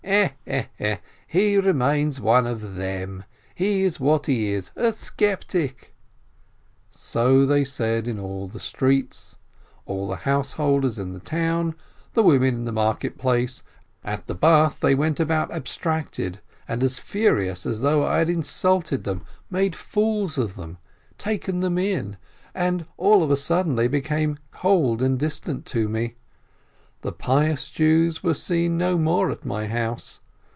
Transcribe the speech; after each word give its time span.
"Eh 0.03 0.29
eh 0.47 0.65
eh! 0.79 0.97
He 1.27 1.57
remains 1.57 2.19
one 2.19 2.47
of 2.47 2.73
them! 2.73 3.23
He 3.53 3.83
is 3.83 3.99
what 3.99 4.25
he 4.25 4.51
is— 4.51 4.71
a 4.75 4.93
skeptic!" 4.93 5.93
so 6.89 7.45
they 7.45 7.63
said 7.63 8.07
in 8.07 8.19
all 8.19 8.47
the 8.47 8.59
streets, 8.59 9.37
all 9.85 10.07
the 10.07 10.15
householders 10.17 10.97
in 10.97 11.13
the 11.13 11.19
town, 11.19 11.75
the 12.13 12.23
women 12.23 12.55
in 12.55 12.65
the 12.65 12.71
market 12.71 13.19
place, 13.19 13.61
at 14.03 14.25
the 14.25 14.35
bath, 14.35 14.79
they 14.79 14.95
went 14.95 15.19
about 15.19 15.51
abstracted, 15.51 16.39
and 16.67 16.81
as 16.83 16.97
furious 16.97 17.67
as 17.67 17.81
though 17.81 18.03
I 18.03 18.17
had 18.17 18.29
insulted 18.29 19.03
them, 19.03 19.23
made 19.51 19.75
fools 19.75 20.37
of 20.39 20.55
them, 20.55 20.79
taken 21.19 21.59
them 21.59 21.77
in, 21.77 22.17
and 22.55 22.85
all 22.97 23.21
of 23.21 23.29
a 23.29 23.37
sudden 23.37 23.75
they 23.75 23.87
became 23.87 24.39
cold 24.51 24.99
and 25.01 25.19
distant 25.19 25.65
to 25.67 25.87
me. 25.87 26.15
The 27.03 27.11
pious 27.11 27.71
Jews 27.71 28.21
were 28.21 28.35
seen 28.35 28.77
no 28.77 28.95
more 28.95 29.31
at 29.31 29.43
my 29.43 29.65
house. 29.65 30.19